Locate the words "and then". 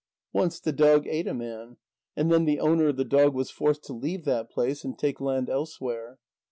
2.15-2.45